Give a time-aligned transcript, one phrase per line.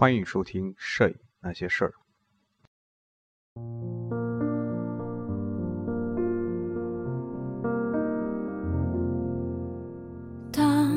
[0.00, 1.92] 欢迎收听《摄影那些事儿》。
[10.52, 10.94] 当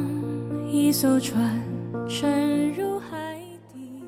[0.70, 1.60] 一艘船
[2.08, 3.42] 沉入海
[3.74, 4.04] 底，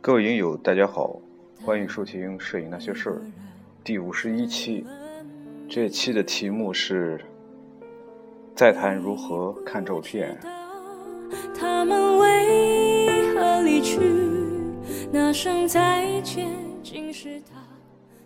[0.00, 1.20] 各位影友，大家好，
[1.62, 3.16] 欢迎收听《摄影那些事儿》
[3.84, 4.82] 第五十一期。
[5.68, 7.22] 这期的题目是
[8.54, 10.40] 再谈如何看照片。
[15.12, 16.46] 那声再见，
[16.84, 17.56] 竟是他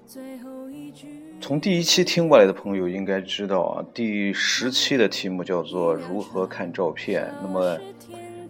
[0.07, 1.07] 最后一句。
[1.41, 7.79] 从第一期听过来的朋友应该知道啊，第十期的题目叫做如何看照片，那么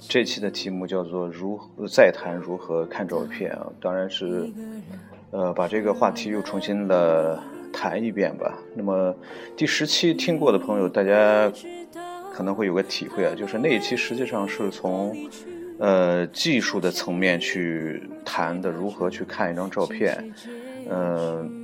[0.01, 4.51] 这期的题目叫做如何再谈如何看照片啊，当然是
[5.30, 7.41] 呃把这个话题又重新的
[7.73, 8.59] 谈一遍吧。
[8.74, 9.15] 那么
[9.57, 11.52] 第十期听过的朋友，大家
[12.32, 15.16] 可能会有个体会啊，就是那一期实际上是从
[15.79, 20.33] 呃技术的层面去谈的，如何去看一张照片，
[20.91, 21.63] 嗯。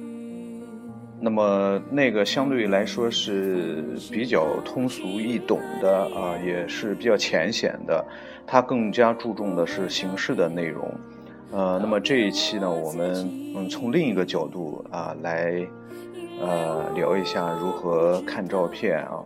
[1.22, 8.03] 那么那个相对来说是比较通俗易懂的啊，也是比较浅显的，
[8.47, 10.91] 它更加注重的是形式的内容。
[11.53, 15.62] 呃，那么这一期呢，我们嗯从另一个角度啊来
[16.41, 19.22] 呃聊一下如何看照片啊。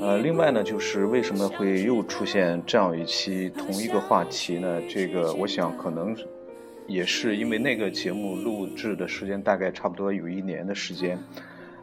[0.00, 4.80] 呃，另外呢，就是为什么会又出现这样一期同一个话题呢？
[4.88, 6.16] 这个我想可能。
[6.88, 11.18] 也是因为那个节目录制的时间大概差不多有一年的时间，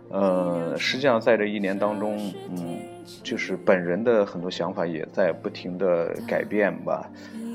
[0.08, 2.80] 呃，实际上在这一年当中，嗯，
[3.22, 7.12] 就是本人的很多想法也在不停的改变吧，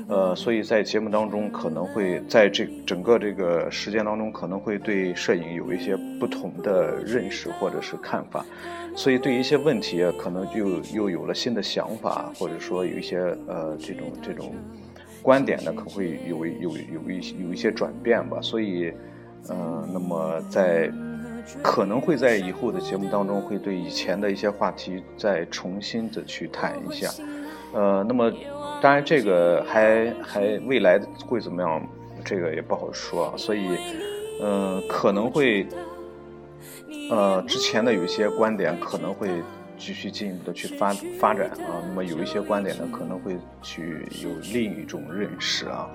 [0.07, 8.45] 呃，所以在节目当中可能会在这整个这个时间当中可能会对摄影有一些不同的认识或者是看法，
[8.95, 14.53] 所以对一些问题可能就又有了新的想法，或者说有一些呃这种这种。
[15.21, 18.93] 观点呢，可会有有有一些有一些转变吧，所以，
[19.49, 20.89] 嗯，那么在
[21.61, 27.11] 可能会在以后的节目当中，会对以前的一些话题再重新的去谈一下，
[27.73, 28.31] 呃，那么
[28.81, 31.85] 当然这个还还未来会怎么样，
[32.23, 33.67] 这个也不好说，所以，
[34.41, 35.67] 嗯，可能会，
[37.09, 39.29] 呃，之前的有一些观点可能会。
[39.81, 45.89] 继续进一步的去发发展啊，那么有一些观点呢，可能会去有另一种认识啊，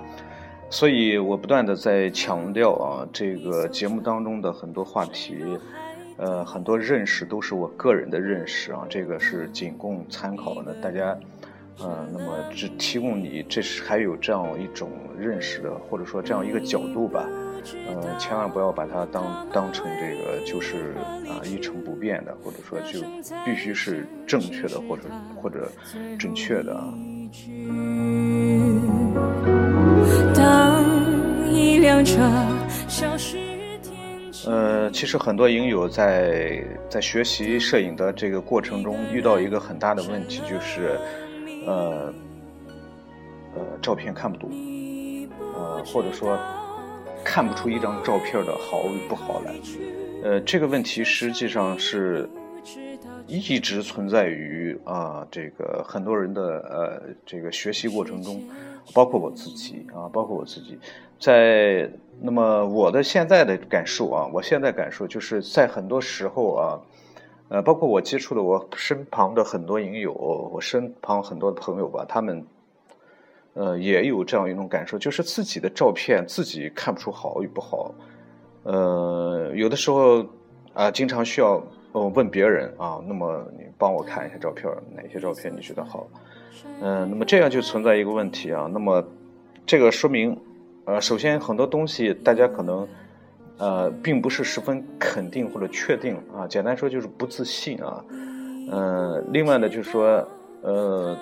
[0.70, 5.36] 所以我不断的在强调啊，这个节目当中的很多话题，
[6.16, 11.14] 呃，很多认识都是我个人的认识啊，这个是仅供参考的，大家，
[11.78, 17.28] 呃，那么只提供你这是还有这样一种认识的，或者说这样一个角度吧。
[17.86, 20.94] 呃，千万不要把它当当成这个就是
[21.28, 23.00] 啊一成不变的，或者说就
[23.44, 25.04] 必须是正确的，或者
[25.40, 25.70] 或者
[26.18, 26.92] 准确的啊。
[34.46, 40.98] 呃，其实很多影友在在学习摄影的这个过程中，遇到一个很大的问题，就是
[41.66, 42.12] 呃
[43.54, 44.50] 呃照片看不懂，
[45.54, 46.38] 呃或者说。
[47.24, 49.54] 看不出一张照片的好与不好来，
[50.22, 52.28] 呃，这个问题实际上是
[53.26, 58.40] 一直存在于啊这个很多人的呃这个学习过程中，
[58.92, 60.78] 包括我自己啊，包括我自己，
[61.18, 61.90] 在
[62.20, 66.80] 那么我的现在的感受啊，我现在感受就是在很多时候啊，
[67.48, 72.46] 呃，包括我接触的我身旁的很多影友，我身旁很多朋友吧，他们。
[73.54, 77.94] 呃，也有这样一种感受，就是自己的照片自己看不出好与不好。
[78.64, 80.26] 呃，有的时候
[80.72, 81.62] 啊，经常需要
[81.92, 86.08] 呃问别人啊，那么你帮我看一下照片，哪些照片你觉得好？
[86.80, 88.68] 嗯，那么这样就存在一个问题啊。
[88.72, 89.04] 那么
[89.64, 90.36] 这个说明，
[90.86, 92.88] 呃，首先很多东西大家可能
[93.58, 96.44] 呃并不是十分肯定或者确定啊。
[96.48, 98.04] 简单说就是不自信啊。
[98.72, 100.26] 嗯，另外呢就是说
[100.62, 101.16] 呃。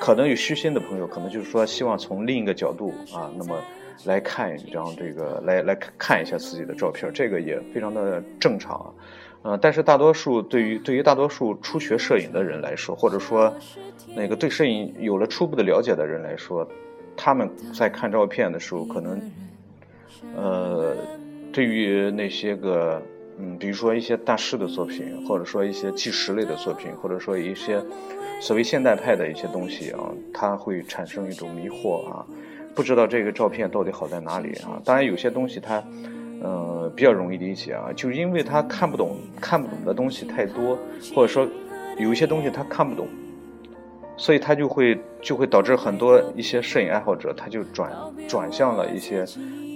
[0.00, 3.58] 可能有虚心的朋友，可能就是说希望从另一个角度啊，那么
[4.04, 8.86] 来看一张这个，来来看一下自己的照片，这个也非常的正常啊。
[9.42, 13.52] 呃，但是大多数对于对于大多数初学摄影的人来说，或者说
[14.14, 16.68] 那个对摄影有了初步的了解的人来说，
[17.16, 19.20] 他们在看照片的时候，可能
[20.36, 20.96] 呃，
[21.52, 23.00] 对于那些个
[23.38, 27.82] 嗯，比如说一些大师的作品，或者说一些纪实类的作品，或者说一些。
[28.40, 32.26] 所谓现代派的一些东西啊，它会产生一种迷惑啊，
[32.74, 34.80] 不知道这个照片到底好在哪里啊。
[34.84, 35.82] 当然有些东西它，
[36.42, 40.78] 呃，比较容易理解啊，就因为他看不懂，看不懂的东西太多，
[41.14, 41.48] 或者说
[41.98, 43.08] 有一些东西他看不懂，
[44.16, 47.90] 所以他就会就会导致很多一些摄影爱好者，他就转
[48.28, 49.24] 转向了一些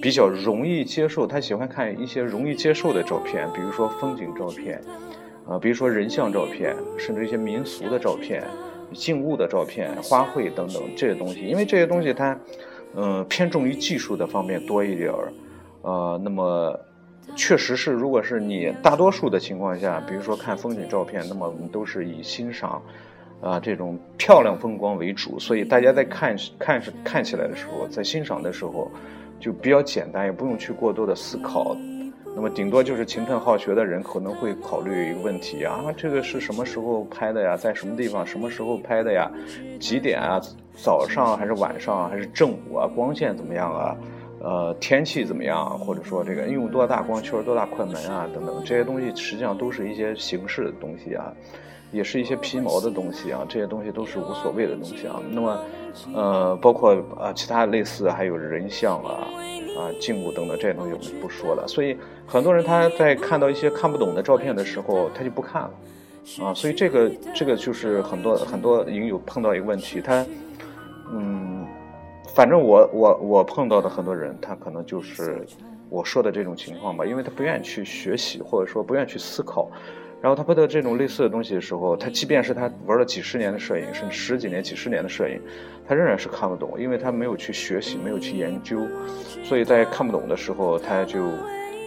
[0.02, 4.82] 比较容易接受，他喜欢看一些容易接受的照片，比如说风景照片，
[5.48, 8.44] 啊，比如说人像照片，甚至一些民俗的照片、
[8.92, 12.38] 静物的照片、花卉等等这些东西，因为这些东西它，
[12.94, 15.32] 嗯，偏重于技术的方面多一点儿，
[15.82, 16.78] 呃，那么
[17.34, 22.82] 确实是，如果是你大多数的情况下，比如说看风景照片，那么我们都是以欣赏。
[23.40, 28.90] 啊，这种漂亮风光为主，所以大家在看看是看起来的时候，在欣赏的时候，
[29.38, 31.76] 就比较简单，也不用去过多的思考。
[32.38, 37.56] 那么顶多就是勤奋好学的人可能会考虑一个问题啊，这个是什么时候拍的呀？
[37.56, 38.24] 在什么地方？
[38.24, 39.28] 什么时候拍的呀？
[39.80, 40.40] 几点啊？
[40.76, 42.08] 早上还是晚上？
[42.08, 42.86] 还是正午啊？
[42.94, 43.96] 光线怎么样啊？
[44.40, 45.76] 呃，天气怎么样？
[45.80, 48.28] 或者说这个用多大光圈、多大快门啊？
[48.32, 51.32] 等等这些东西，实际上都是一些形式的东西啊。
[51.90, 55.20] 也是一些皮毛的东西啊，这些东西都是无所谓的东西啊。
[55.32, 55.58] 那么，
[56.14, 59.26] 呃，包括啊其他类似还有人像啊、
[59.76, 61.64] 啊静物等等这些东西我们不说了。
[61.66, 61.96] 所以
[62.26, 65.70] 很多人他在看到一些看不懂的照片的时候，他就不看了
[66.44, 66.54] 啊。
[66.54, 70.24] 所以这个这个就是很多很多影友碰到一个问题，他
[71.12, 71.66] 嗯，
[72.34, 75.46] 反正我我我碰到的很多人，他可能就是
[75.88, 79.70] 我说的这种情况吧，因为他不愿意去学习，或者说不愿意去思考。
[80.20, 85.40] 然后他拍到这种类似的东西的时候，他即便是他玩了几十年的摄影，甚至十几年、几十年的摄影，
[85.86, 88.84] 他仍然是看不懂，因为他没有去学习，没有去研究，
[89.44, 91.26] 所以在看不懂的时候，他就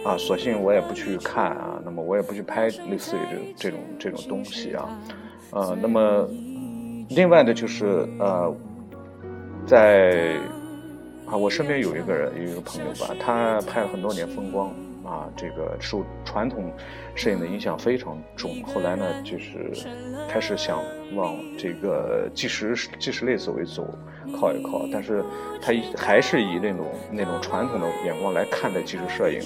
[0.04, 4.98] 啊，索性我也不去看啊，那么我也不去拍类似于这这种这种东西啊，
[5.50, 6.26] 呃，那么
[7.10, 8.56] 另外的就是呃，
[9.66, 10.36] 在
[11.26, 14.72] 啊，我身边有一个人，有一个朋友吧，他拍了很多年风光。
[15.12, 16.72] 啊，这个受传统
[17.14, 18.62] 摄影的影响非常重。
[18.62, 19.70] 后来呢，就是
[20.26, 20.82] 开始想
[21.14, 23.86] 往这个纪实纪实类思维走，
[24.40, 24.88] 靠一靠。
[24.90, 25.22] 但是
[25.60, 29.40] 他还是以那种那种传统的眼光来看待纪实摄影。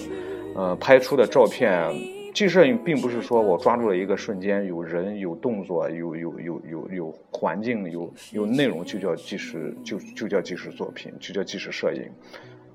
[0.55, 1.93] 呃，拍出的照片，
[2.33, 12.09] 纪实摄影并不是说我抓住了一个瞬间，有人有动作，有有有有有环境，有有内容就叫纪实，就就叫纪实作品，就叫纪实摄影。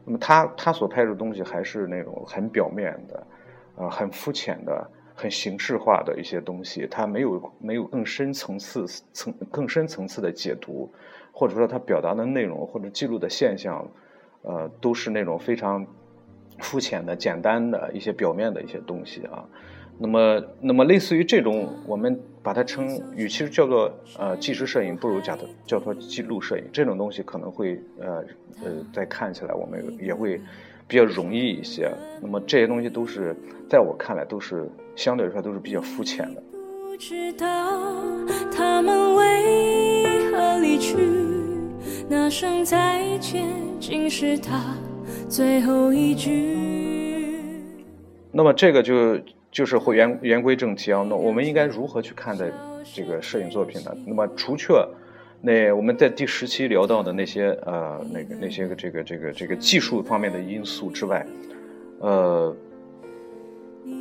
[0.05, 3.27] 那么他他所拍的东西还是那种很表面的，
[3.75, 10.91] 呃，很肤浅的、很形式化的一些东西，他没有没有更深层次层更深层次的解读，
[11.31, 13.87] 或者说他表达的内容或者记录的现象，
[14.41, 15.85] 呃，都是那种非常
[16.59, 19.45] 肤浅的、简单的一些表面的一些东西啊。
[19.99, 26.63] 那么，那么类似于这种，我们把它称，与其叫做呃纪实摄影，不如叫它叫做记录摄影。
[26.73, 28.23] 这种东西可能会呃
[28.63, 30.41] 呃，在看起来我们也会
[30.87, 31.91] 比较容易一些。
[32.19, 33.35] 那么这些东西都是
[33.69, 36.41] 在我看来都是相对来说都是比较肤浅的。
[36.51, 37.47] 不知道
[38.51, 40.97] 他们为何离去，
[42.09, 43.47] 那声再见
[43.79, 44.75] 竟是他
[45.29, 46.57] 最后一句。
[48.31, 49.19] 那么这个就。
[49.51, 52.45] 就是会言言归正题啊，那我们应该如何去看待
[52.95, 53.91] 这个摄影作品呢？
[54.07, 54.73] 那么除却
[55.41, 61.25] 那我们在第十期聊到的那些呃那个那些个这个这个这个技术方面的因素之外，
[61.99, 62.55] 呃，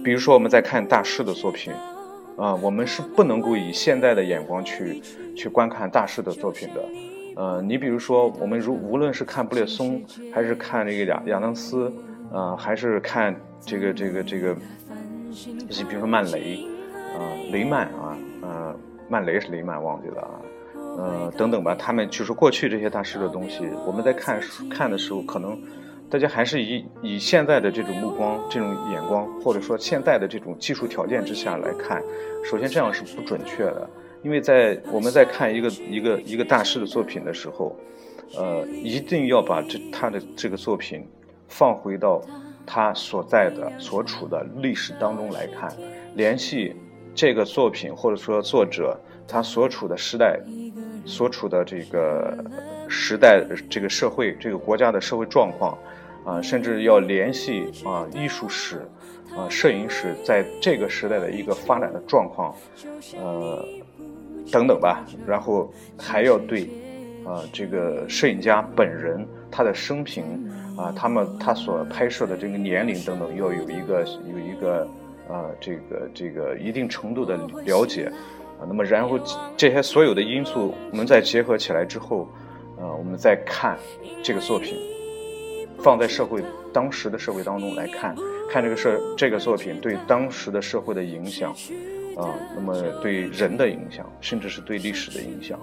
[0.05, 1.73] 比如说我们在看大师的作品
[2.37, 5.03] 啊，我们是不能够以现代的眼光去
[5.35, 6.85] 去观看大师的作品的。
[7.35, 10.01] 呃，你比如说我们如无论是看布列松，
[10.33, 11.93] 还是看这个亚亚当斯，
[12.31, 14.57] 呃，还是看这个这个这个。
[15.31, 16.67] 你比如说曼雷，
[17.15, 17.23] 啊，
[17.53, 18.77] 雷曼啊，呃，
[19.09, 20.35] 曼雷是雷曼，忘记了啊，
[20.99, 25.57] 呃，等等吧，他们就是过去这些大师的东西，我们在看看的时候，可能
[26.11, 32.03] 大家还是以以现在的这种目光、这种眼光，或者说现在的这种技术条件之下来看，
[32.45, 33.89] 首先这样是不准确的，
[34.25, 37.77] 因为在我们在看一个一个一个大师的作品的时候，
[38.37, 41.07] 呃，一定要把这他的这个作品
[41.47, 42.21] 放回到。
[42.67, 45.73] 他所在的、所处的历史当中来看，
[46.15, 46.75] 联系
[47.15, 50.39] 这个作品或者说作者他所处的时代、
[51.05, 52.33] 所处的这个
[52.89, 55.77] 时代、这个社会、这个国家的社会状况，
[56.25, 58.79] 啊，甚至要联系啊艺术史、
[59.37, 62.55] 啊摄影史在这个时代的一个发展的状况，
[63.17, 63.65] 呃，
[64.53, 65.05] 等等吧。
[65.27, 66.69] 然后还要对
[67.25, 70.49] 啊这个摄影家本人他的生平。
[70.77, 74.89] 啊，他们他所拍摄的这个年龄等等，要有一个有一个
[75.29, 78.07] 啊，这个这个一定程度的了解
[78.59, 78.65] 啊。
[78.67, 79.19] 那么，然后
[79.57, 82.29] 这些所有的因素，我们再结合起来之后，
[82.79, 83.77] 呃，我们再看
[84.23, 84.75] 这个作品，
[85.79, 88.15] 放在社会当时的社会当中来看，
[88.51, 91.53] 看这个社这个作品对当时的社会的影响
[92.17, 95.59] 啊，那么对人的影响，甚至是对历史的影响。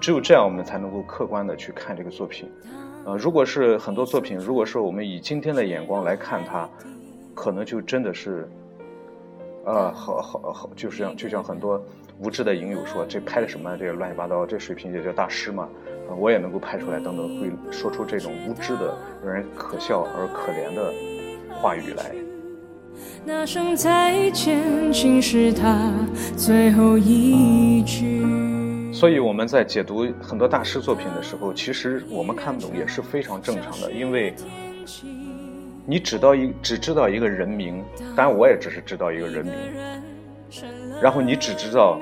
[0.00, 2.50] 只有这样，我们才能够客观的去看这个作品。
[3.04, 6.68] 呃，如果是很多作品，如果说我们以今天的眼光来看它，
[7.34, 8.48] 可能就真的是，
[9.64, 11.82] 呃，好好好，就是像就像很多
[12.20, 13.76] 无知的影友说，这拍的什么？
[13.76, 15.68] 这乱七八糟，这水平也叫大师嘛？
[16.08, 20.94] 啊，我也能够拍出来，等等，会说出这种无知的、让人可笑而可怜的
[21.60, 22.14] 话语来。
[23.24, 25.90] 那声再见，竟是他
[26.36, 28.61] 最后一句。
[28.92, 34.34] 所以我们在解读很多大师作品的时候，其实我们看不懂也是非常正常的，因为，
[35.86, 37.82] 你只到一只知道一个人名，
[38.14, 39.54] 当然我也只是知道一个人名，
[41.00, 41.98] 然后你只知道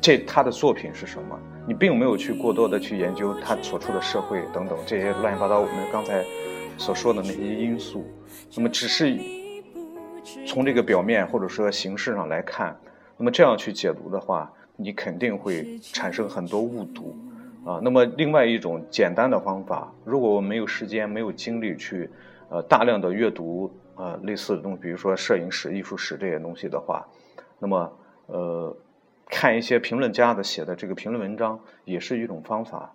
[0.00, 6.24] 这他的作品是什么，你并没有去过多的去研究他所处的社会等等这些乱七八糟我们刚才
[6.78, 8.06] 所说的那些因素，
[8.54, 9.18] 那么只是
[10.46, 12.78] 从这个表面或者说形式上来看，
[13.16, 14.50] 那么这样去解读的话。
[14.80, 17.12] 你肯定会产生很多误读，
[17.64, 22.08] 啊，那么另外一种简单的方法，如果我没有时间、没有精力去，
[22.48, 27.04] 呃，大量的阅读啊类似的东西，比如说摄影史、艺术史这些东西的话，
[27.58, 27.92] 那么
[28.26, 28.76] 呃，
[29.26, 32.94] 看一些评论家的写的这个评论文章也是一种方法，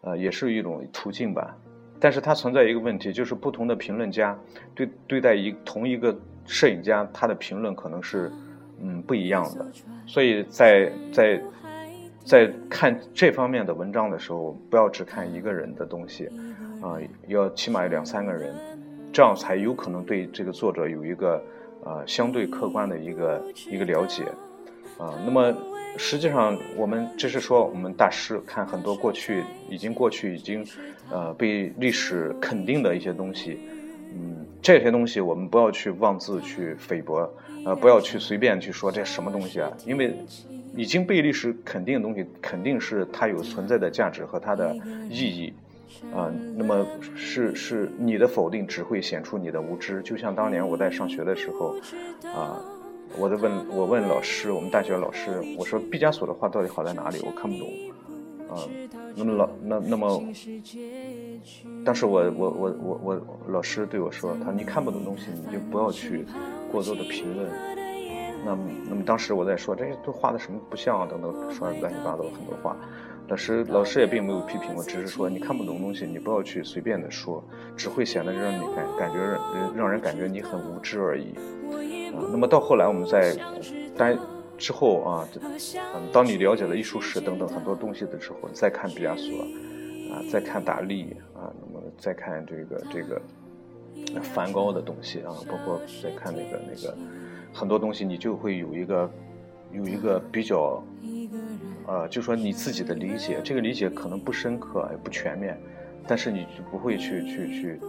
[0.00, 1.54] 呃，也是一种途径吧。
[2.00, 4.34] 但是它存在一个问题，就是不同的评论家
[4.74, 8.32] 对对待一同一个摄影家，他的评论可能是。
[8.80, 9.66] 嗯，不一样的，
[10.06, 11.42] 所以在在
[12.24, 16.26] 在看这方面的文章的时候，不要只看一个人的东西，
[16.80, 18.54] 啊，要起码有两三个人，
[19.12, 21.42] 这样才有可能对这个作者有一个
[21.84, 24.22] 呃相对客观的一个一个了解，
[24.96, 25.52] 啊，那么
[25.96, 30.64] 实际上我们这是说我们大师看很多过去已经过去已经
[31.10, 33.58] 呃被历史肯定的一些东西。
[34.60, 37.30] 这些东西我们不要去妄自去菲薄，
[37.64, 40.14] 呃，不要去随便去说这什么东西啊，因为
[40.76, 44.76] 已经被历史肯定的东西，肯定是它有存在的价值和它的
[45.08, 45.52] 意义，
[46.14, 46.86] 啊，那么
[47.16, 51.76] 是是你的否定只会显出你的无知，就像当年我在上学的时候，
[52.34, 52.60] 啊，
[53.16, 57.18] 我在问我问老师，我们大学老师，我说毕加索的画到底好在哪里？
[57.24, 57.68] 我看不懂。
[58.48, 58.64] 啊，
[59.14, 60.22] 那么老那那么，
[61.84, 66.24] 但是我我我我我老师对我说，他你看不懂东西，你就不要去
[66.72, 67.48] 过多的评论。
[68.44, 72.76] 那么那么当时我在说，这些都画的什么不像啊等等，说乱七八糟很多话。
[73.28, 77.44] 老师老师也并没有批评我，只是说你看不懂东西，你不要去随便的说，
[77.76, 81.34] 只会显得让你感感觉让让人感觉你很无知而已。
[82.14, 83.36] 啊，那么到后来我们在
[83.96, 84.18] 单。
[84.58, 89.40] 之后啊，嗯，当你了解了艺术史等等很多东西的时候，再看毕加索，
[90.12, 93.22] 啊，再看达利啊，那么再看这个这个
[94.20, 96.96] 梵高的东西啊，包括再看那个那个
[97.52, 99.08] 很多东西，你就会有一个
[99.72, 100.82] 有一个比较，
[101.86, 105.56] 呃，就说你自己的理解，这个理解可能不深刻也不全面，
[106.06, 107.80] 但是你就不会去去去，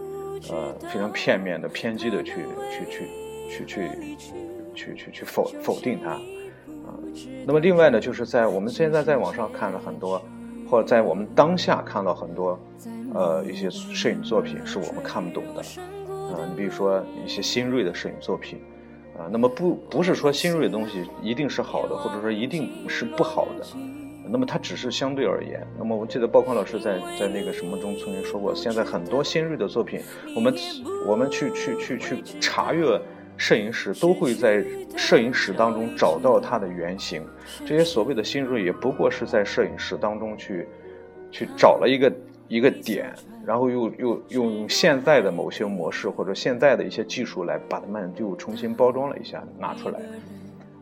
[0.50, 2.34] 呃，非常片面的偏激的去
[2.70, 4.16] 去去去去
[4.74, 6.16] 去去去否否定它。
[7.46, 10.22] 那么另外呢，就是在我们现在在网上看了很多，
[10.68, 12.58] 或者在我们当下看到很多，
[13.14, 15.60] 呃，一些摄影作品是我们看不懂的，
[16.10, 18.60] 啊，你比如说一些新锐的摄影作品，
[19.18, 23.66] 啊，那么不不是说新锐的东西一定是好的，或者说一定是不好的，
[24.28, 25.66] 那么它只是相对而言。
[25.78, 30.00] 那么我记得鲍宽老师在在那个什么中曾经说过，现在很多新锐的作品，
[30.36, 30.54] 我们
[31.06, 33.00] 我们去去去去查阅。
[33.40, 34.62] 摄影师都会在
[34.98, 37.22] 摄影史当中找到它的原型，
[37.64, 40.68] 这些所谓的新锐也不过是在摄影史当中去，
[41.32, 42.12] 去找了一个
[42.48, 43.10] 一个点，
[43.46, 49.98] 然后又又用现在的某些模式或者现在的一些技术来把它们又重新包装了一下拿出来，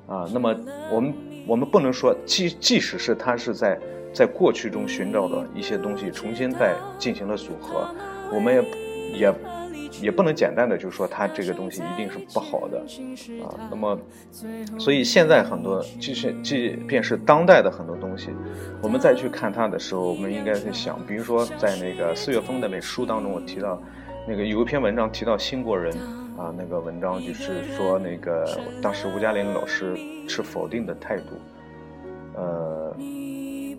[0.09, 0.53] 啊，那么
[0.93, 1.15] 我们
[1.47, 3.79] 我们不能说即即使是他是在
[4.13, 7.87] 在过去中寻找的一些东西重新再进行了组合，
[8.35, 9.35] 我们也也。
[10.01, 12.79] 也不能简单的就说它这个东西一定是不好的
[13.43, 13.69] 啊。
[13.71, 13.99] 那么，
[14.79, 18.31] 所以现在很多，即使即便是当代的很多东西，
[18.83, 23.81] 我们再去看它的时候，我们应该去想，比如说在那个四月份的那书当中，我提到
[24.27, 25.93] 那个有一篇文章提到新国人
[26.37, 29.97] 啊，那个文章就是说那个当时吴嘉玲老师
[30.29, 31.25] 持否定的态度，
[32.35, 32.97] 呃。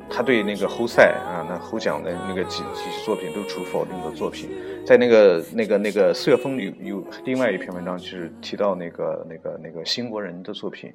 [0.10, 4.50] 他对那个侯赛啊，那侯奖的那个几几作品都出否定的作品，
[4.86, 10.94] 在那个那个那个四月风里有另外一篇文章，就是提到那个那个那个新国人的作品，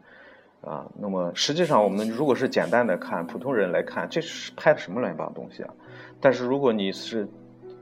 [0.60, 5.72] 啊，那么实际上我们如果是简单的看普通人来看，这是拍的什么乱七八糟东西啊？
[6.20, 7.26] 但是如果你是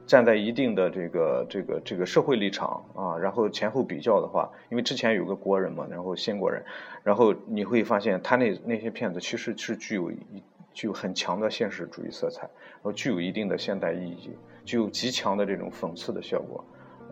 [0.07, 6.63] 站在一定的这个这个这个社会立场啊，然后前后比较的话，因为之前有个国人嘛，然后新国人，
[7.03, 10.43] 然后你会发现他那那些片子其实是具有一。
[10.73, 14.31] 具有很强的现实主义色彩，然后具有一定的现代意义，
[14.65, 16.65] 具有极强的这种讽刺的效果。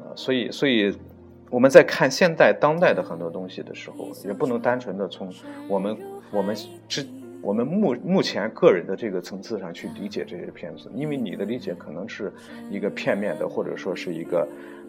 [0.02, 0.97] 呃，所以，所以
[1.50, 5.33] 我们在看现代当代的很多东西的时候，也不能单纯的从
[5.69, 5.97] 我们
[6.31, 6.57] 我们
[6.88, 7.07] 之
[7.43, 12.33] 我们目目前个人的这个层次上去理解这些片子，因为你的理解可能是
[12.71, 14.47] 一个片面的，或者说是一个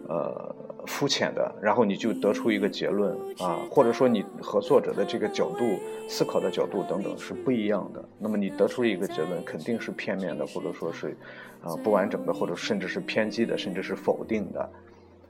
[0.08, 0.54] 呃
[0.86, 5.78] 肤浅的，然后你就得出一个结论啊，或者说你和作者的这个角度
[6.08, 11.16] 思考的角度等等是不一样的，那么你得出一个结论肯定是片面的，或者说是
[11.62, 14.70] 啊不完整的，或者甚至是偏激的，甚至是否定的。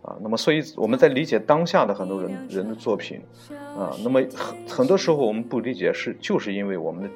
[0.02, 3.21] 啊，那么所以我们在理解当下的很多人人的作品，
[3.79, 7.11] 啊，那么很很多时候我们不理解是就是因为我们的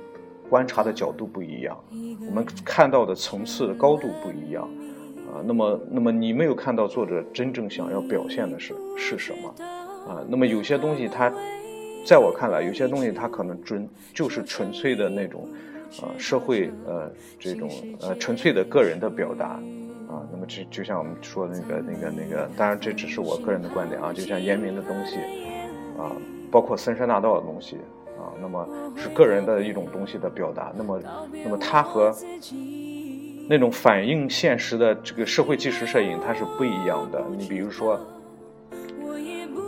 [0.48, 1.76] 观察的角度不一样，
[2.28, 4.68] 我们看到的层次的高度不一样，
[5.44, 9.54] 那么那么你没有看到作者真正想要表现的是是什么，
[10.08, 11.32] 啊，那么有些东西它，
[12.04, 15.48] 在我看来，有些东西它可能纯就是纯粹的那种，
[16.02, 19.60] 啊，社会呃这种呃纯粹的个人的表达。
[20.08, 24.12] 啊，那么就就像我们说的那个、那个、那个，当然这只是我个人的观点啊。
[24.12, 25.16] 就像严明的东西，
[25.98, 26.14] 啊，
[26.48, 27.74] 包括森山大道的东西，
[28.16, 28.64] 啊，那么
[28.94, 30.72] 是个人的一种东西的表达。
[30.76, 31.00] 那么，
[31.44, 32.14] 那么它和
[33.48, 37.24] 那种反映现实的这个社会纪实摄影，它是不一样的。
[37.38, 37.98] 你比如说，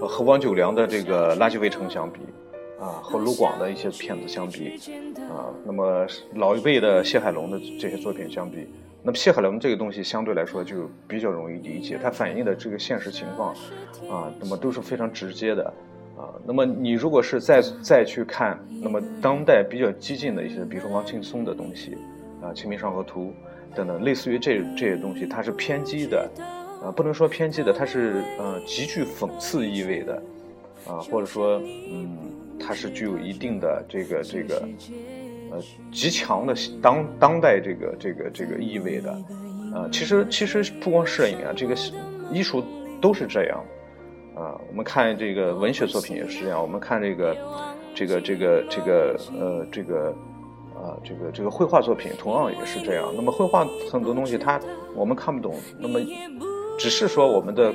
[0.00, 2.20] 和王九良的这个《垃圾围城》相比，
[2.80, 4.80] 啊，和卢广的一些片子相比，
[5.30, 8.66] 啊，那么老一辈的谢海龙的这些作品相比。
[9.00, 13.54] 那么谢海龙这个东西相对来说就比较容易理解，它反映的这个现实情况，
[14.10, 15.72] 啊，那么都是非常直接的，
[16.16, 21.96] 啊，那么你如果是再再去看，那么当代比较激进的一些，比如说王劲松的东西，
[22.42, 23.26] 啊，《清明上河图》
[23.74, 26.30] 等等，类似于这这些东西，它是偏激的，
[26.82, 30.22] 啊，不能说偏激的，它是呃极具讽刺意味的，
[30.86, 31.60] 啊，或者说
[31.90, 32.16] 嗯，
[32.58, 34.68] 它是具有一定的这个这个。
[35.50, 35.58] 呃，
[35.90, 39.18] 极强的当当代这个这个这个意味的，
[39.74, 41.74] 呃，其实其实不光摄影啊，这个
[42.30, 42.62] 艺术
[43.00, 43.64] 都是这样，
[44.36, 47.34] 啊，我们看这个文学作品也是这样，我们看这个
[47.94, 50.14] 这个这个这个呃这个
[50.82, 53.12] 啊这个这个绘画作品同样也是这样。
[53.14, 54.60] 那么绘画很多东西它
[54.94, 56.00] 我们看不懂，那么
[56.78, 57.74] 只是说我们的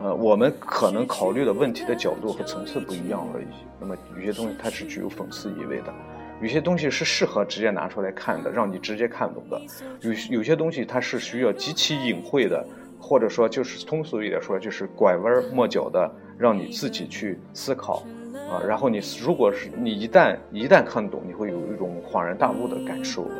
[0.00, 3.46] 呃我们可能考虑的问题的角度和层次不一样而已。
[3.80, 5.92] 那么有些东西它是具有讽刺意味的。
[6.40, 9.58] 有些东西是适合直接拿出来看的，让你直接看懂的；
[10.02, 12.64] 有有些东西它是需要极其隐晦的，
[13.00, 18.04] 或者说就是通俗一点说，就是拐弯抹角的，让你自己去思考
[18.50, 18.62] 啊。
[18.66, 23.34] 然后你如果是你一旦一旦看懂，你会有一种恍然大悟的感受了。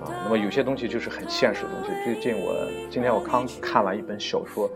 [0.00, 1.90] 啊，那么有些东西就是很现实的东西。
[2.04, 2.54] 最近我
[2.88, 4.70] 今天我刚看完一本小说，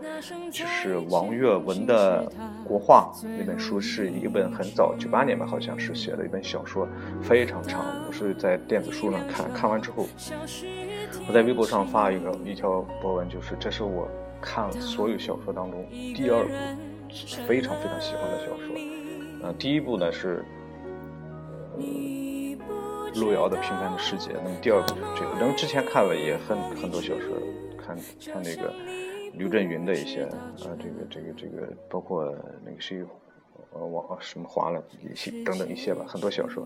[0.51, 2.29] 就是王岳文的
[2.67, 6.85] 《国画》那本书，是一本很早九八年吧，好像是写的一本小说，
[7.21, 7.85] 非常长。
[8.05, 10.05] 我是在电子书上看，看完之后，
[11.25, 14.09] 我在微博上发一个一条博文，就是这是我
[14.41, 16.49] 看所有小说当中第二部
[17.47, 19.00] 非常非常喜欢的小说。
[19.41, 20.43] 呃，第一部呢是。
[23.15, 25.37] 路遥的《平凡的世界》，那么第二部就是这个。
[25.37, 27.35] 然后之前看了也很很多小说，
[27.77, 28.73] 看看那个
[29.33, 33.03] 刘震云的一些啊，这个这个这个，包括那个谁，
[33.73, 36.65] 呃，王什么华了一些等等一些吧，很多小说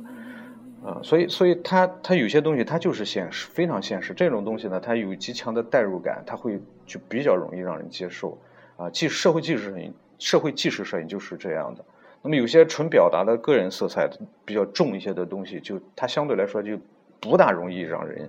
[0.83, 1.01] 啊。
[1.01, 4.13] 所以所以他他有些东西他就是现实，非常现实。
[4.13, 8.37] 这种东西呢，它有极强的代入感，它会就比较容易让人接受
[8.77, 8.87] 啊。
[8.91, 11.83] 纪社会纪实摄影，社会纪实摄影就是这样的。
[12.25, 14.09] 那么有些纯表达的个人色彩
[14.43, 16.75] 比较重一些的东西，就它相对来说就
[17.19, 18.27] 不大容易让人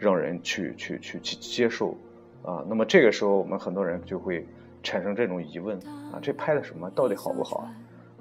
[0.00, 1.96] 让人去去去去接受
[2.42, 2.64] 啊。
[2.68, 4.44] 那么这个时候，我们很多人就会
[4.82, 5.78] 产生这种疑问
[6.12, 6.90] 啊：这拍的什么？
[6.90, 7.68] 到底好不好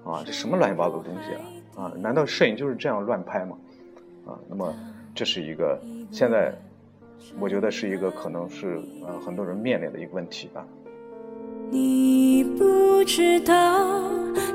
[0.06, 0.24] 啊？
[0.24, 1.86] 这什么乱七八糟的东西啊？
[1.86, 3.58] 啊，难道摄影就是这样乱拍吗？
[4.28, 4.72] 啊，那么
[5.16, 6.54] 这是一个现在
[7.40, 10.64] 我觉得是一个可能是呃很多人面临的一个问题吧。
[11.72, 13.54] 你不知道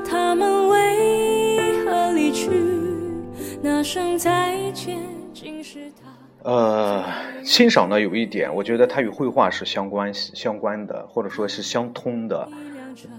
[0.09, 0.60] 他们
[2.31, 2.49] 去，
[3.61, 4.99] 那声再见
[5.33, 6.49] 竟是他。
[6.49, 7.05] 呃，
[7.43, 12.47] 欣赏呢有一点，我觉得它与绘画是相关相关的，或者说是相通的。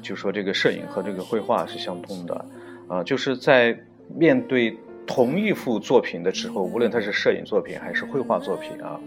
[0.02, 2.44] 就说这个摄影和这个绘画是相通的，
[2.88, 3.76] 啊，就是在
[4.14, 9.00] 面对同一幅作品的时候，无论它是摄影作品还是绘画作品啊。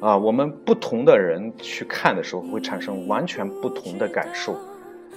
[0.00, 4.56] 啊，我们不同的人去看的时候，会产生完全不同的感受。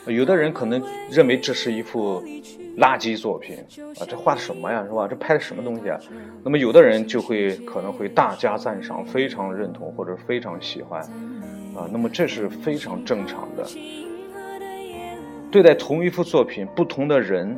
[0.06, 2.23] 有的人可能认为这是一幅
[2.78, 3.58] 垃圾作品
[4.00, 5.08] 啊，这画的什么呀，是吧？
[5.08, 6.00] 这拍的什么东西啊？
[6.44, 11.02] 那么有的人就会可能会大加赞赏，非常认同或者非常喜欢
[11.76, 11.90] 啊。
[11.92, 13.68] 那么这是非常正常的。
[15.50, 17.58] 对待同一幅作品，不同的人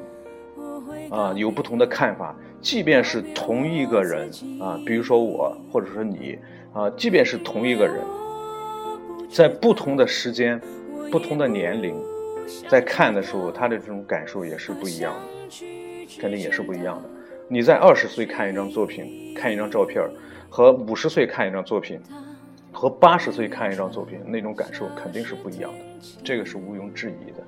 [1.09, 4.29] 啊有不同的看法，即便是同一个人
[4.61, 6.37] 啊，比如说我，或者说你
[6.71, 7.95] 啊，即便是同一个人，
[9.29, 10.61] 在不同的时间、
[11.11, 11.93] 不同的年龄，
[12.69, 15.65] 在看的时候，他的这种感受也是不一样的，
[16.19, 17.09] 肯定也是不一样的。
[17.47, 20.03] 你在二十岁看一张作品、看一张照片，
[20.49, 21.99] 和五十岁看一张作品，
[22.71, 25.77] 和八十岁看一张作品，那种感受肯定是不一样的，
[26.23, 27.43] 这个是毋庸置疑的。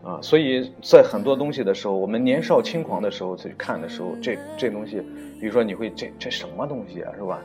[0.00, 5.02] 啊，所以在很多东西的时候，我们年少轻狂的时候去看的时候，这这东西，
[5.40, 7.42] 比如说你会这这什么东西啊，是吧？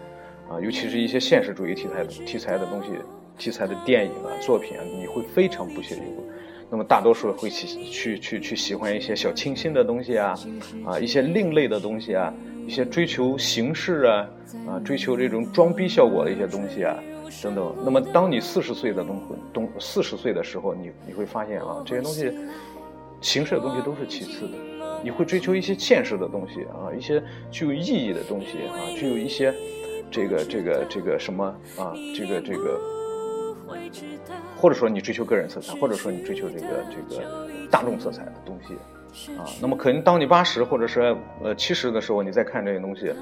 [0.49, 2.89] 啊，尤其是一些现实主义题材的题材的东西，
[3.37, 6.23] 题材的电影啊作品啊，你会非常不屑一顾。
[6.73, 10.33] 那么大多数会喜去去去喜欢一些小清新的东西啊，
[10.83, 12.33] 啊，一些另类的东西啊，
[12.65, 14.27] 一些追求形式啊，
[14.67, 16.97] 啊，追求这种装逼效果的一些东西啊。
[17.43, 19.21] 等等，那么当你四十岁的东
[19.53, 22.31] 东四十岁的时候，你你会发现啊，这些东西
[23.21, 24.53] 形式的东西都是其次的，
[25.03, 29.53] 你会追求一些现实的东西啊，一些具有意义的东西啊，具有一些
[30.09, 31.45] 这个这个这个什么
[31.77, 32.81] 啊，这个这个，
[34.55, 38.73] 或者说你追求个人色彩，或者说你追求这个这个大众色彩的东西。
[39.37, 43.13] 啊，那么可能当你八十或者是呃七十的时候，你再看这些东西，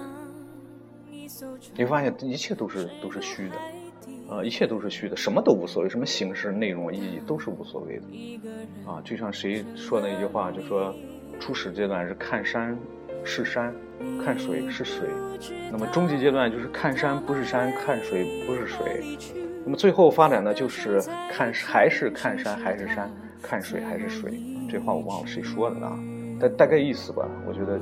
[1.76, 3.56] 你会发现一切都是都是虚的。
[4.30, 8.06] 啊，一切都是虚的，什么都无所谓，什么形式、内容、意义都是无所谓的。
[8.90, 10.96] 啊，就像谁说那句话，就说
[11.38, 12.80] 初始阶段是看山
[13.26, 13.76] 是山，
[14.24, 15.06] 看水是水；
[15.70, 19.04] 那么终极阶段就是看山不是山，看水不是水；
[19.63, 24.39] 那么最后发展呢，就是看还是看山还是山，看水还是水。
[24.69, 26.00] 这话我忘了谁说的啊，
[26.39, 27.80] 大大概意思吧，我觉得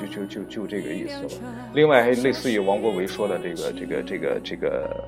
[0.00, 1.42] 就就就就这个意思吧。
[1.74, 5.04] 另外还类似于王国维说的这个这个这个这个。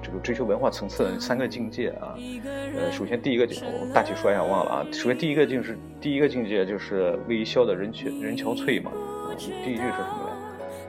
[0.00, 2.14] 这个追求文化层次的三个境界啊，
[2.76, 4.86] 呃，首先第一个境，我大体说一下，忘了啊。
[4.92, 8.92] 首先第一个境是第一个境界就是魏一潇的人憔人憔悴嘛，
[9.36, 10.30] 第一句是什么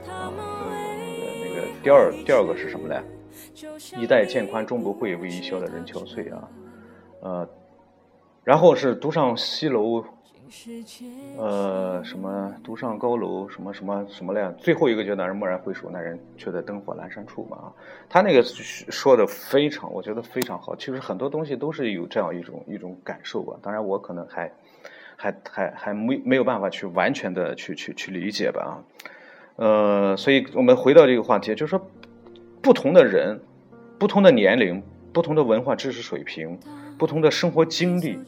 [0.06, 0.14] 来？
[0.14, 3.02] 啊，那个那个第二第二个是什么来？
[3.98, 6.50] 一代渐宽终不会，魏一潇的人憔悴啊，
[7.22, 7.50] 呃，
[8.44, 10.04] 然后是独上西楼。
[11.38, 14.52] 呃，什么独上高楼，什么什么什么来？
[14.54, 17.58] 最后一个阶段是蓦然回首，那人却在灯火阑珊处嘛。
[17.58, 17.74] 啊，
[18.10, 20.76] 他那个说的非常，我觉得非常好。
[20.76, 23.60] 其实很多东西都是有这样一种一种感受吧。
[23.62, 24.52] 当然，我可能还
[25.16, 28.64] 还还还没没有办法去完全的去去去理解吧。
[28.64, 28.82] 啊，
[29.58, 31.80] 呃，所以我们回到这个话题，就是说，
[32.70, 33.42] 不同的人，
[33.98, 36.60] 不同的年龄，不同的文化知识水平，
[37.00, 38.20] 不同的生活经历。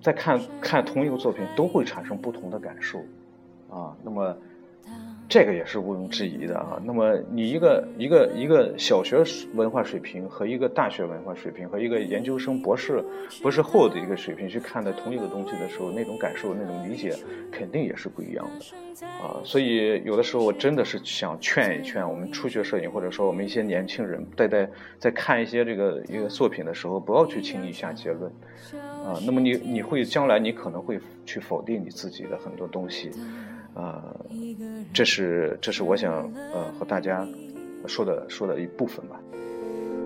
[0.00, 3.00] 在看看同一个作品，都会产生不同的感受，
[3.68, 4.38] 啊，那么
[5.30, 6.82] 这个也是毋庸置疑的啊。
[6.84, 13.02] 那么你一个一个一个小学文化水平和一个大学文化水平和一个研究生博士
[13.40, 17.16] 博士后的一个水平去看待同一个东西的时候，那种感受、那种理解
[17.52, 19.38] 肯定也是不一样的，啊。
[19.44, 28.28] 所以有的时候我真的是想劝一劝我们初学摄影，或者说我们一些年轻人，在在在看一些这个一个作品的时候，不要去轻易下结论。
[29.06, 33.10] 啊，那么你你会将来你可能会去否定你自己的很多东西，
[33.80, 34.04] 啊，
[34.92, 37.26] 这是这是我想呃和大家
[37.86, 39.18] 说的说的一部分吧。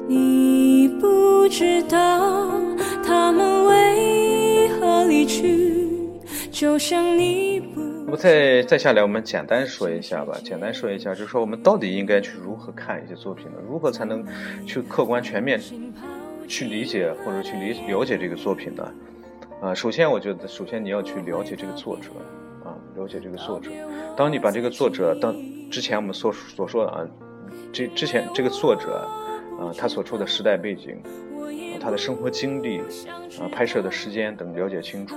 [0.07, 2.53] 你不知道
[3.05, 5.89] 他们为何离去，
[6.51, 7.81] 就像你不。
[8.05, 13.53] 那么再再下来，我们简单说一下吧，简单说一下，就是说我们到底应该去如何看一些作品呢？
[13.67, 14.25] 如何才能
[14.67, 15.61] 去客观全面？
[16.47, 18.93] 去理解或者去理了解这个作品呢，
[19.63, 22.11] 啊，首先我觉得，首先你要去了解这个作者，
[22.97, 23.71] 了解这个作者。
[24.17, 25.35] 当你把这个作者，当
[25.71, 27.07] 之前我们所所说的啊，
[27.73, 29.09] 这之前这个作者，
[29.59, 31.03] 啊，他所处的时代背景，
[31.81, 32.81] 他的生活经历，
[33.41, 35.17] 啊，拍摄的时间等了解清楚，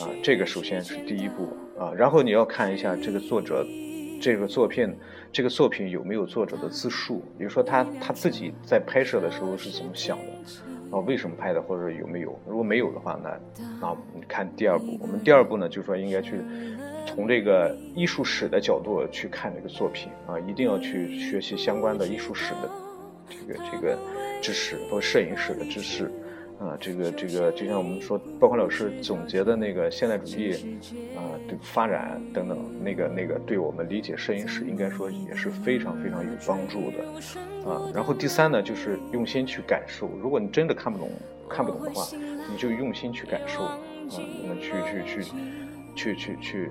[0.00, 3.66] 啊，这个首先是第一步，啊，然后你要看一下这个作者，
[4.20, 4.96] 这个作品。
[5.32, 7.22] 这个作品有没有作者的自述？
[7.36, 10.24] 比如说他他自己在拍摄的时候是怎么想的？
[10.90, 11.60] 啊，为什么拍的？
[11.60, 12.38] 或者有没有？
[12.46, 13.30] 如果没有的话，那
[13.86, 13.96] 啊，
[14.28, 14.96] 看第二步。
[15.00, 16.40] 我们第二步呢，就是说应该去
[17.06, 22.70] 从这个艺术史的角度去看这个作品啊，一定要去学习相关的艺术史的
[23.28, 23.98] 这个这个
[24.40, 26.10] 知识，包括摄影史的知识。
[26.58, 30.52] 啊，这个这个，就像我们说，包括老师总结的那个现代主义，
[31.14, 37.90] 啊，对发展等等，那个那个，对我们理解摄影史，应该说也是非常非常有帮助的，啊。
[37.94, 40.08] 然后第三呢，就是用心去感受。
[40.18, 41.10] 如果你真的看不懂，
[41.46, 42.06] 看不懂的话，
[42.50, 43.78] 你就用心去感受，啊，
[44.42, 45.22] 那么去去去
[45.94, 46.70] 去去去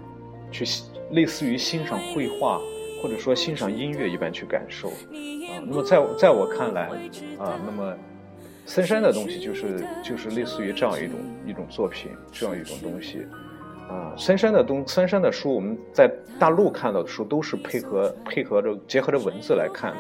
[0.66, 2.60] 去，类似于欣赏绘画
[3.04, 5.62] 或者说欣赏音乐一般去感受，啊。
[5.64, 6.88] 那么在在我看来，
[7.38, 7.96] 啊，那么。
[8.66, 13.26] 森山的东西就是就是类似于这样一种一种作品，这样一种东西，
[13.88, 19.98] 啊，森山的东，森山的书，我们在大陆看到的书都是配合配合着结合着文字来看的。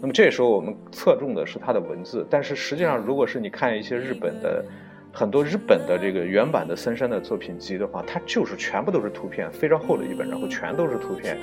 [0.00, 4.64] 那么这时候我们侧重的是它的文字，但是实际上，如果是你看一些日本的
[5.10, 11.38] 很多日本的这个原版的森山的作品集的话，它就是全部都是图片，非常厚的一本，然后全都是图片，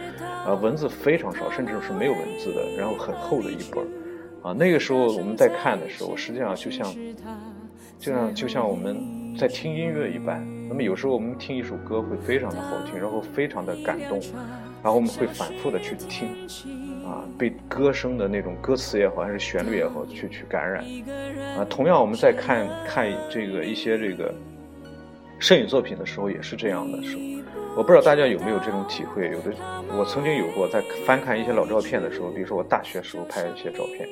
[0.45, 3.83] 啊，文字非常少，甚至是没有文字的，然后很厚的一本，
[4.43, 6.93] 啊，那个时候我们在看的时候，实际上就像
[7.97, 9.23] 就像就像我们。
[9.35, 14.21] 在听音乐一般，那么有时候我们听一首歌会非常的好听，然后非常的感动，
[14.83, 16.27] 然后我们会反复的去听，
[17.03, 20.85] 啊，被歌声的那种歌词也好，还是旋律也好，去去感染，
[21.57, 24.31] 啊，同样我们在看看这个一些这个
[25.39, 27.21] 摄影作品的时候也是这样的时候，
[27.77, 29.51] 我不知道大家有没有这种体会，有的
[29.97, 34.07] 我曾经有过，在翻看一些老照片的时候，比如说我大学时候拍的一些照片。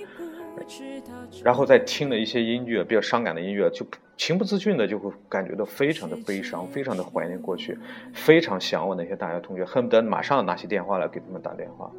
[1.43, 3.85] 然后再听了一些音乐，比较伤感的音乐，就
[4.17, 7.77] 情不自禁的就会感觉到非常的悲伤，非常的怀念过去，
[8.13, 11.91] 非常想我那些大学同学，恨不得马上拿起电话来给他们打电话，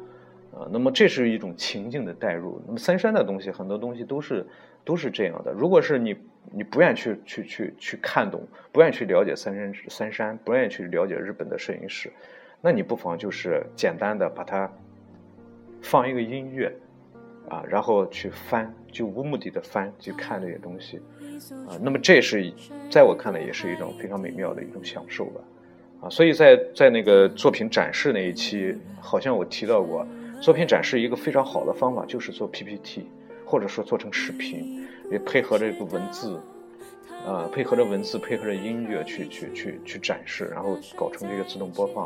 [0.53, 2.61] 啊，那么这是一种情境的代入。
[2.65, 4.45] 那么三山的东西，很多东西都是
[4.85, 5.51] 都是这样的。
[5.51, 6.15] 如果是你
[6.51, 12.11] 你不愿意去去去去看懂，不愿意去了解三山三山，不愿意去了解日本的摄影史，
[12.61, 14.71] 那你不妨就是简单的把它
[15.81, 16.73] 放一个音乐。
[17.49, 20.97] 啊，然后去翻，就无目的的翻，去看这些东西，
[21.67, 22.51] 啊，那么这是
[22.89, 25.41] 在我看来也是一种非常美妙的一种享受吧，
[26.01, 30.07] 啊，所以在在那个作品展示那一期，好像我提到过，
[30.41, 33.07] 作品展示一个非常好的方法就是做 PPT，
[33.45, 36.39] 或者说做成视频，也配合着一个文字，
[37.27, 42.05] 啊，配合着文字，配合着音乐去去去去展示，然后搞成这个自动播放，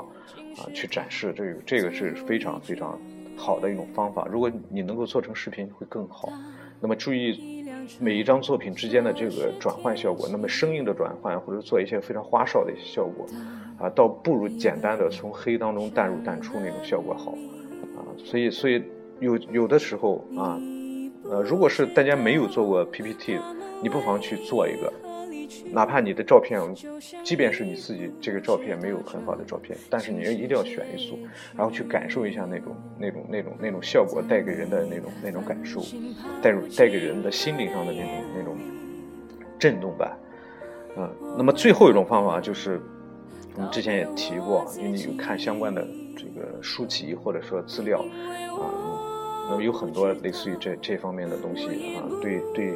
[0.57, 2.99] 啊，去展示，这个这个是非常非常。
[3.37, 6.29] 好的一种方法，如果你能够做成视频会更好。
[6.79, 7.65] 那么注意
[7.99, 13.25] 每一张作品之间的这个转换效果，那么生硬的转换或者做一些非常花哨的一些效果，
[13.79, 17.31] 啊，倒不如简单的从黑当中淡入淡出那种效果好，
[17.95, 18.83] 啊，所以所以
[19.19, 20.59] 有有的时候啊，
[21.23, 23.39] 呃，如果是大家没有做过 PPT，
[23.81, 24.93] 你不妨去做一个。
[25.71, 26.59] 哪怕你的照片，
[27.23, 31.17] 即便是你自己这个照片没有很好的照片，但是你一定要选一组，
[31.55, 35.81] 然后去感受一下那种那种那种那种效果带给人的那种那种感受，
[36.41, 38.57] 带入带给人的心灵上的那种那种
[39.57, 40.17] 震动吧。
[40.97, 42.81] 嗯，那么最后一种方法就是，
[43.55, 48.65] 我们之前也提过，因为你有看相关的这个书籍或者说资料啊，
[49.49, 52.73] 那么有很多类似于这这方面的东西啊，对对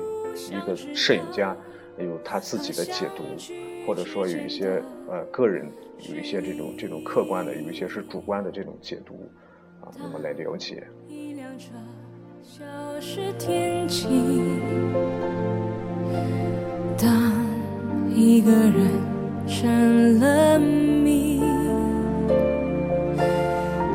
[0.49, 1.55] 一个摄影家。
[2.03, 3.23] 有他自己的解读，
[3.85, 5.69] 或者说有一些呃个人
[6.09, 9.29] 有一些这种这种客观的，有一些是主观的这种解读
[9.81, 10.87] 啊，那么来了解。
[16.97, 17.33] 当
[18.13, 18.91] 一个人
[19.47, 21.41] 成了谜，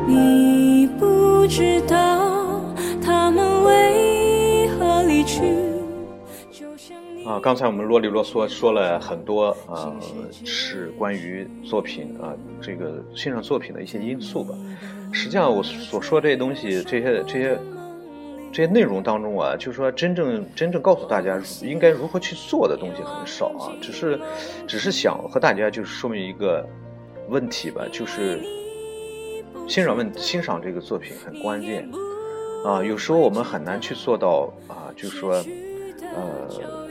[0.05, 2.26] 你不知道
[7.27, 9.93] 啊，刚才我们啰里啰嗦说了很多，呃，
[10.45, 14.55] 是关于作品啊，这个欣赏作品的一些因素吧。
[15.11, 17.59] 实际上，我所说这些东西，这些这些
[18.49, 24.17] 这些内容当中啊，就是说真正真正告诉大家应该如何去做的东西很少啊，只是
[24.65, 26.65] 只是想和大家就是说明一个
[27.27, 28.39] 问题吧，就是
[29.67, 31.89] 欣赏问欣赏这个作品很关键
[32.63, 35.33] 啊，有时候我们很难去做到啊，就是说
[36.01, 36.86] 呃。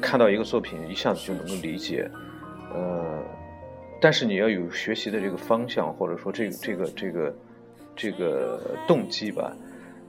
[0.00, 2.10] 看到一个作品，一下子就能够理解，
[2.74, 3.22] 呃，
[4.00, 7.34] 但是你要有学习的这个方向，或者说这个这个这个
[7.96, 9.56] 这个动机吧，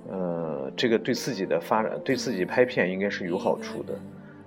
[0.09, 3.93] 呃，这个对自己的发展，对自己拍片应该是有好处的。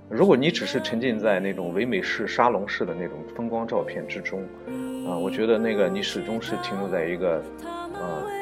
[0.09, 4.43] 如果你只是沉浸在那种唯美式、沙龙式的那种风光照片之中，
[5.07, 8.42] 啊，我觉得那个你始终是停留在一个，呃。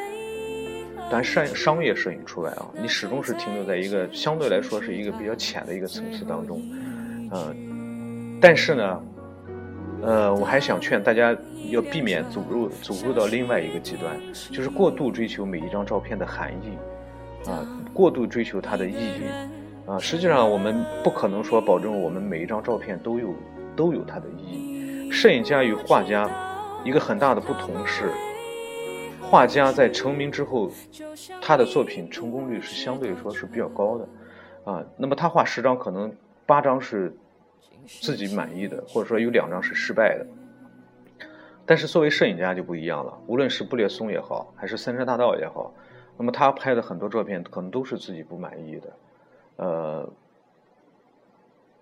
[1.10, 6.62] 但商商业摄影出来啊，你始终是停留在一个相对来说是一个比较浅的一个层次当中，
[7.32, 9.02] 嗯，但是呢，
[10.02, 11.36] 呃，我还想劝大家
[11.70, 14.16] 要避免走入走入到另外一个极端，
[14.52, 19.24] 就是过度追求每一张照片的含义，啊，过度追求它的意义，
[19.86, 23.34] 啊，实际上我们不可能说保证我们每一张照片都有
[23.74, 25.10] 都有它的意义。
[25.10, 26.30] 摄影家与画家
[26.84, 28.04] 一个很大的不同是。
[29.30, 30.68] 画家在成名之后，
[31.40, 34.08] 他的作品成功率是相对说是比较高的，
[34.64, 36.12] 啊，那么他画十张，可能
[36.46, 37.14] 八张是
[37.86, 40.26] 自己满意的，或者说有两张是失败的。
[41.64, 45.72] 但是作为摄影家就不一样了，无论是布列松也好，还是三山大道也好，
[46.16, 48.92] 那么他拍的很多照片可能都是自己不满意的，
[49.54, 50.12] 呃，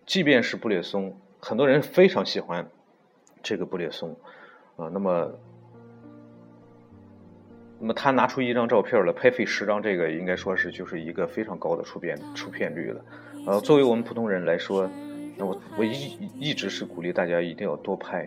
[0.05, 2.69] 即便是布列松，很多人非常喜欢
[3.43, 4.15] 这个布列松。
[4.77, 5.33] 啊，那么，
[7.81, 13.05] 那么他拿出一张照片来拍废十张，这个应该说是就是一个非常高的出片出片率了。
[13.47, 14.91] 呃，作为我们普通人来说，
[15.37, 18.25] 那我我一一直是鼓励大家一定要多拍，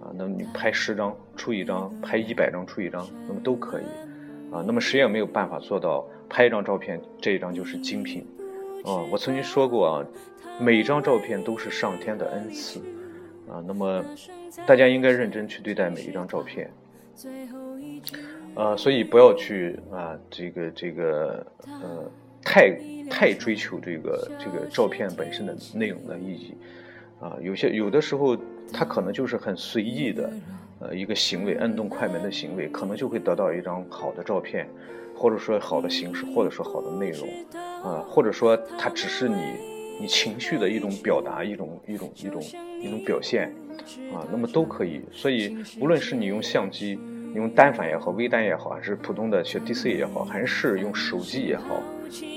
[0.00, 3.84] 啊，那么你拍十张出一张，拍一百张出一张，那么都可以，
[4.52, 8.26] 啊，那么谁也没有办法做到拍一张照片这一张就是精品，
[8.84, 10.06] 啊，我曾经说过啊，
[10.60, 12.78] 每张照片都是上天的恩赐，
[13.48, 14.04] 啊，那么
[14.66, 16.70] 大家应该认真去对待每一张照片，
[18.54, 22.10] 呃，所以不要去啊，这个这个呃。
[22.42, 22.74] 太
[23.10, 26.54] 太追求这个这个照片本身的内容的意义，
[27.20, 28.34] 啊，有些有的时候
[28.72, 30.32] 他可能就是很随意的，
[30.78, 34.66] 呃，一个行为，摁动快门的行为，可能就会得到一张好的照片，
[35.14, 37.28] 或者说好的形式，或者说好的内容，
[37.84, 39.36] 啊，或者说它只是你
[40.00, 42.42] 你情绪的一种表达，一种一种一种
[42.80, 43.54] 一种表现，
[44.12, 45.00] 啊，那么都可以。
[45.12, 46.98] 所以无论是你用相机，
[47.32, 51.82] 你用单反也好，微单也好，还是普通的小 DC 也好，还是用手机也好。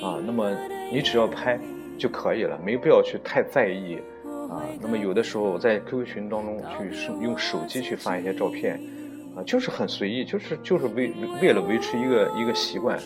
[0.01, 0.51] 啊，那么
[0.91, 1.59] 你只要拍
[1.97, 3.97] 就可以了，没必要去太在意
[4.51, 4.61] 啊。
[4.79, 8.79] 那么有的时候在 QQ 群当中去用手机去发一些照片，
[9.35, 12.99] 啊，就是很随意，就是就是为为了维持一个一个习惯，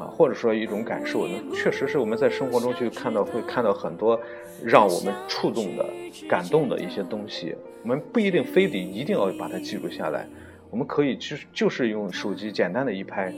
[0.00, 1.26] 啊，或者说一种感受。
[1.26, 4.18] 那确实是我们在生活中去看到会看到很多
[4.64, 5.86] 让我们触动的、
[6.26, 7.54] 感动的一些东西。
[7.82, 10.26] 我们不一定非得一定要把它记录下来，
[10.70, 13.32] 我们可以就就是用手机简单的一拍。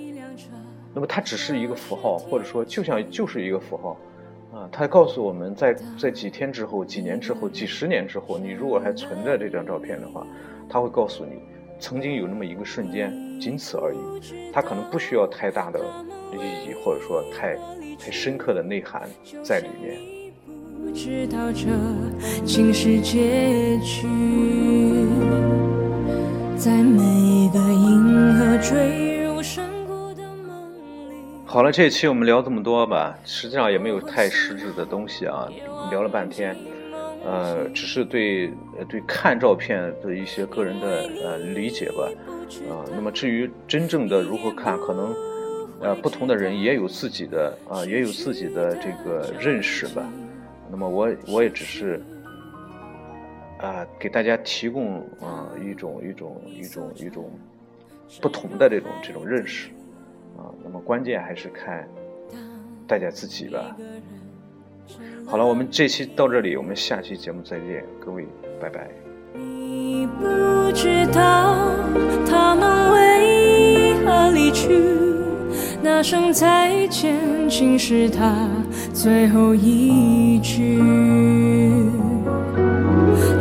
[0.94, 3.96] 那么它只是一个符号，或者说就像就是一个符号，
[4.53, 10.27] 啊，它告诉我们在在几天之后、几年之后、几十年之后，你如果还存着这张照片的话，
[10.68, 11.40] 它会告诉你
[11.83, 13.99] 曾经有那么一个瞬间，仅此而已。
[14.53, 15.81] 它可能不需要太大的
[16.33, 17.57] 意义，或者说太
[17.99, 19.11] 太深刻的内涵
[19.42, 19.99] 在里面。
[26.57, 29.27] 在每个银河坠
[31.45, 35.49] 好了，这一期我们聊这么多吧，实际上也没有太实质的东西啊，
[35.90, 36.57] 聊了半天，
[37.24, 38.52] 呃，只是对
[38.88, 42.11] 对看照片的一些个人的呃理解吧，
[42.68, 45.14] 啊，那么至于真正的如何看，可能
[45.80, 50.08] 呃不同的人也有自己的啊，也有自己的这个认识吧，
[50.70, 52.02] 那么我我也只是
[53.58, 57.30] 啊给大家提供啊一种一种一种一种
[58.20, 59.68] 不同的这种这种认识。
[60.35, 61.87] 啊，那么关键还是看
[62.88, 63.76] 大家自己吧。
[65.27, 68.27] 好了，我们这期到这里，我们下期节目再见，各位，
[68.61, 68.90] 拜拜。
[69.35, 71.57] 你不知道
[72.29, 74.79] 他们为何离去，
[75.83, 77.16] 那声再见
[77.49, 78.49] 竟是他
[78.92, 80.83] 最后一句。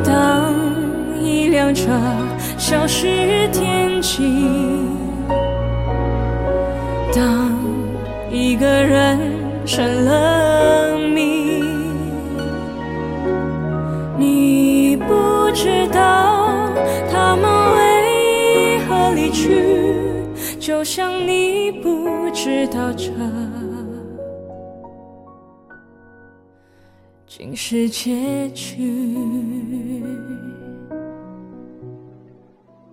[0.05, 0.53] 当
[1.19, 1.89] 一辆车
[2.57, 4.47] 消失天际。
[7.13, 7.51] 当
[8.31, 9.19] 一个人
[9.65, 10.90] 成了
[15.51, 16.73] 不知道
[17.11, 17.43] 他们
[17.75, 19.61] 为何离去，
[20.57, 23.11] 就像你不知道这
[27.27, 29.05] 竟是结局。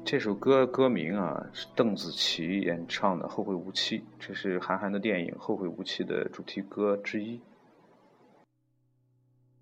[0.05, 7.41] 这首歌歌名啊是邓紫棋演唱的《后会无期》，这是韩寒的电影《后会无期》的主题歌之一。